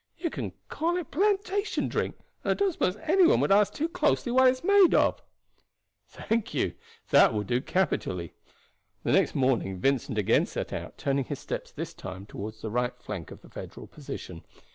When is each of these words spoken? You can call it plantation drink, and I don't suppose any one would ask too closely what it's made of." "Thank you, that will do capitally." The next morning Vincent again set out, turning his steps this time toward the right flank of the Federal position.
You 0.17 0.31
can 0.31 0.53
call 0.67 0.97
it 0.97 1.11
plantation 1.11 1.87
drink, 1.87 2.15
and 2.43 2.49
I 2.49 2.53
don't 2.55 2.71
suppose 2.71 2.95
any 3.03 3.27
one 3.27 3.39
would 3.39 3.51
ask 3.51 3.71
too 3.71 3.87
closely 3.87 4.31
what 4.31 4.47
it's 4.47 4.63
made 4.63 4.95
of." 4.95 5.21
"Thank 6.07 6.55
you, 6.55 6.73
that 7.11 7.35
will 7.35 7.43
do 7.43 7.61
capitally." 7.61 8.33
The 9.03 9.11
next 9.11 9.35
morning 9.35 9.77
Vincent 9.79 10.17
again 10.17 10.47
set 10.47 10.73
out, 10.73 10.97
turning 10.97 11.25
his 11.25 11.37
steps 11.37 11.71
this 11.71 11.93
time 11.93 12.25
toward 12.25 12.55
the 12.55 12.71
right 12.71 12.97
flank 12.97 13.29
of 13.29 13.41
the 13.43 13.49
Federal 13.49 13.85
position. 13.85 14.43